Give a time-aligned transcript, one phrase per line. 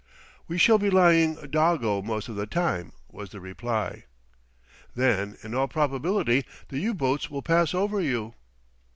[0.47, 4.05] "We shall be lying doggo most of the time," was the reply.
[4.95, 8.33] "Then in all probability the U boats will pass over you."